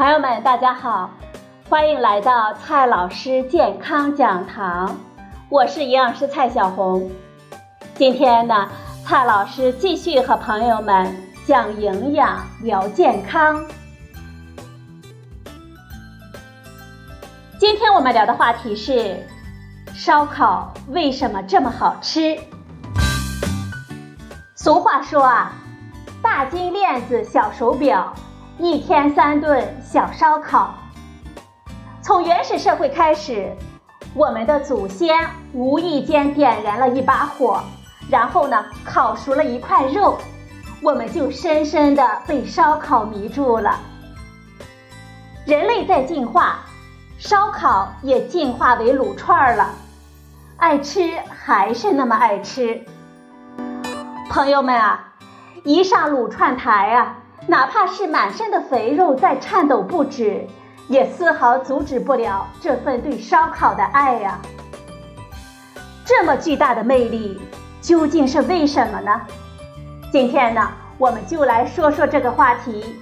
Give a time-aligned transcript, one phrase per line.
[0.00, 1.10] 朋友们，大家好，
[1.68, 4.96] 欢迎来到蔡老师健康讲堂，
[5.50, 7.10] 我是营养师蔡小红。
[7.96, 8.66] 今天呢，
[9.04, 11.14] 蔡老师继续和朋友们
[11.44, 13.62] 讲营养、聊健康。
[17.58, 19.22] 今天我们聊的话题是
[19.92, 22.38] 烧烤为什么这么好吃？
[24.54, 25.52] 俗话说啊，
[26.22, 28.10] 大金链子小手表。
[28.60, 30.74] 一天三顿小烧烤。
[32.02, 33.50] 从原始社会开始，
[34.12, 35.16] 我们的祖先
[35.54, 37.62] 无意间点燃了一把火，
[38.10, 40.18] 然后呢烤熟了一块肉，
[40.82, 43.78] 我们就深深的被烧烤迷住了。
[45.46, 46.58] 人类在进化，
[47.18, 49.70] 烧烤也进化为卤串了，
[50.58, 52.84] 爱吃还是那么爱吃。
[54.28, 55.14] 朋友们啊，
[55.64, 57.16] 一上卤串台啊！
[57.46, 60.46] 哪怕是满身的肥肉在颤抖不止，
[60.88, 64.38] 也丝毫阻止不了这份对烧烤的爱呀！
[66.04, 67.40] 这么巨大的魅力，
[67.80, 69.20] 究竟是为什么呢？
[70.12, 72.96] 今天呢，我们就来说说这个话题。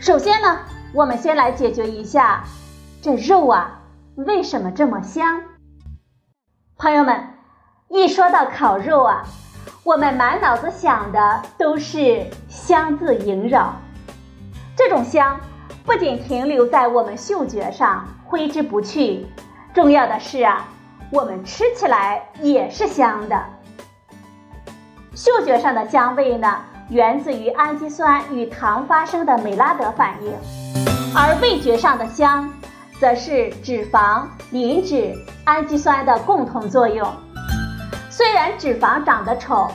[0.00, 0.58] 首先呢，
[0.94, 2.44] 我们先来解决一下
[3.02, 3.80] 这肉啊
[4.14, 5.42] 为什么这么香。
[6.76, 7.34] 朋友们，
[7.88, 9.24] 一说到烤肉啊。
[9.86, 13.72] 我们满脑子想的都是香字萦绕，
[14.76, 15.38] 这种香
[15.84, 19.24] 不仅停留在我们嗅觉上挥之不去，
[19.72, 20.66] 重要的是啊，
[21.12, 23.40] 我们吃起来也是香的。
[25.14, 30.32] 嗅觉上的香味呢，源自于氨基酸与糖发生的美拉德反应，
[31.14, 32.52] 而味觉上的香，
[32.98, 35.14] 则是脂肪、磷脂、
[35.44, 37.08] 氨基酸的共同作用。
[38.16, 39.70] 虽然脂肪长得丑，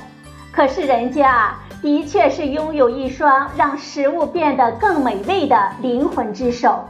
[0.52, 6.84] 可是人家，的确是拥有一双让食物变得更美味的灵魂之手。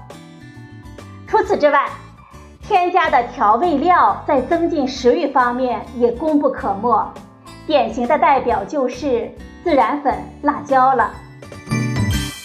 [1.27, 1.89] 除此之外，
[2.61, 7.13] 添加的调味料在增进食欲方面也功不可没。
[7.67, 9.29] 典型的代表就是
[9.65, 11.11] 孜然粉、辣椒了。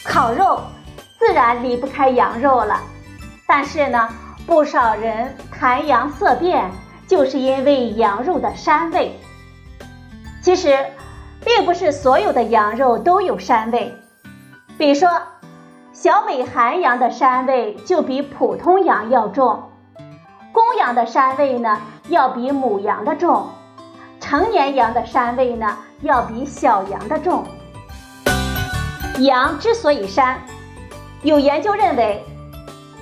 [0.05, 0.61] 烤肉
[1.17, 2.81] 自然离不开羊肉了，
[3.47, 4.09] 但是呢，
[4.45, 6.69] 不少人谈羊色变。
[7.07, 9.19] 就是因为羊肉的膻味。
[10.43, 10.77] 其实，
[11.45, 13.95] 并不是所有的羊肉都有膻味。
[14.79, 15.09] 比如说，
[15.93, 19.71] 小美寒羊的膻味就比普通羊要重，
[20.53, 23.49] 公羊的膻味呢要比母羊的重，
[24.21, 27.45] 成年羊的膻味呢要比小羊的重。
[29.21, 30.37] 羊之所以膻，
[31.23, 32.25] 有研究认为。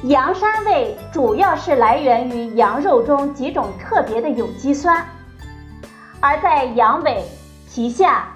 [0.05, 5.03] 羊膻味主要是来源于羊肉中几种特别的有机酸，
[6.21, 7.25] 而在羊尾、
[7.73, 8.27] 皮下、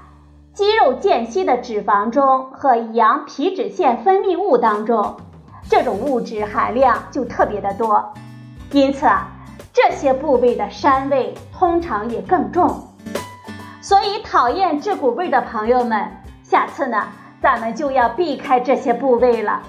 [0.55, 5.15] 肌肉间隙的脂肪中和羊皮脂腺分泌物当中，
[5.69, 8.15] 这种物质含量就特别的多，
[8.73, 9.28] 因此啊，
[9.71, 12.83] 这些部位的膻味通常也更重。
[13.83, 16.11] 所以，讨厌这股味的朋友们，
[16.43, 17.09] 下次呢，
[17.43, 19.61] 咱们就要避开这些部位了。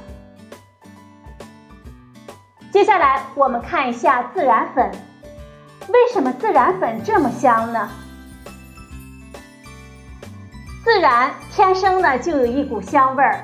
[2.79, 4.89] 接下来我们看一下孜然粉，
[5.89, 7.89] 为什么孜然粉这么香呢？
[10.85, 13.43] 孜然天生呢就有一股香味儿，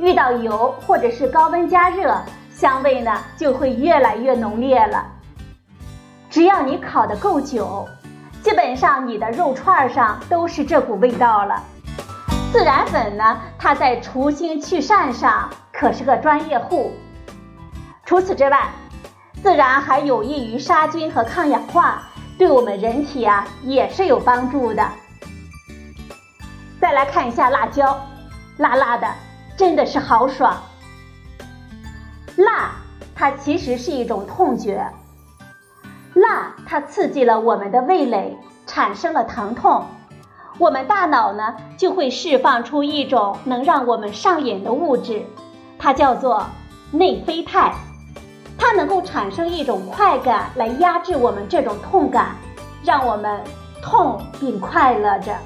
[0.00, 5.12] 遇到油或者是高温加热，香味呢就会越来越浓烈了。
[6.28, 7.86] 只要你烤的够久，
[8.42, 11.62] 基本上你的肉串上都是这股味道了。
[12.52, 16.92] 孜然粉呢，它在除腥去膻上可是个专业户。
[18.06, 18.70] 除此之外，
[19.42, 22.02] 自然还有益于杀菌和抗氧化，
[22.38, 24.88] 对我们人体啊也是有帮助的。
[26.80, 28.00] 再来看一下辣椒，
[28.58, 29.12] 辣辣的，
[29.56, 30.56] 真的是好爽。
[32.36, 32.70] 辣，
[33.12, 34.88] 它其实是一种痛觉。
[36.14, 38.38] 辣，它刺激了我们的味蕾，
[38.68, 39.84] 产生了疼痛，
[40.58, 45.24] 我们大脑呢就会释放出一种能让我们上瘾的物质，
[45.76, 46.46] 它叫做
[46.92, 47.74] 内啡肽。
[48.58, 52.36] 它能够产生一种快感来压制我们这种痛感，
[52.82, 53.40] 让我们
[53.82, 55.36] 痛并快乐着。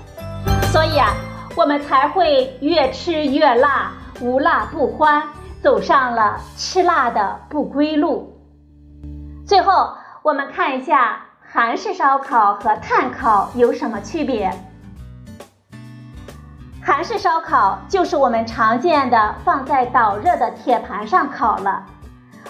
[0.72, 1.12] 所以啊，
[1.56, 5.22] 我们才会越吃越辣，无辣不欢，
[5.62, 8.32] 走上了吃辣的不归路。
[9.44, 9.92] 最后，
[10.22, 14.50] 我们看一下韩式烧烤和炭烤有什么区别。
[16.82, 21.84] 韩式烧烤就是我们常见的放在导热的铁盘上烤了。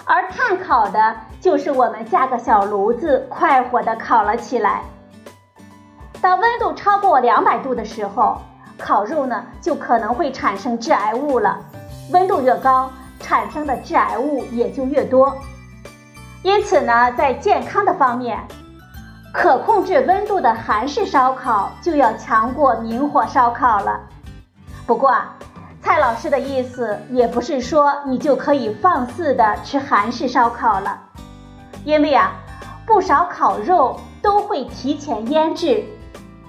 [0.05, 4.81] 而炭烤的就是我们架个小炉子，快活的烤了起来。
[6.19, 8.41] 当温度超过两百度的时候，
[8.77, 11.57] 烤肉呢就可能会产生致癌物了，
[12.11, 15.35] 温度越高，产生的致癌物也就越多。
[16.43, 18.39] 因此呢，在健康的方面，
[19.31, 23.99] 可控制温度的韩式烧烤就要强过明火烧烤了。
[24.85, 25.35] 不过啊，
[25.83, 30.97] 蔡老师的意思也不是说你就可以放肆的吃韩式烧烤了，
[31.83, 32.33] 因为啊，
[32.85, 35.83] 不少烤肉都会提前腌制，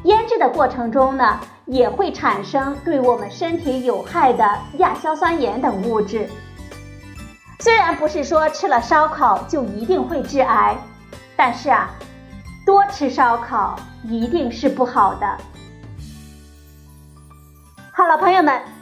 [0.05, 4.47] 腌制的过程中呢，也会产生对我们身体有害的
[4.79, 6.29] 亚硝酸盐等物质。
[7.61, 10.77] 虽然不是说吃了烧烤就一定会致癌，
[11.35, 11.91] 但是啊，
[12.67, 15.39] 多吃烧烤一定是不好的。
[17.93, 18.82] 好了，朋友们。